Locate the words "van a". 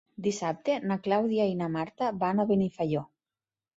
2.25-2.47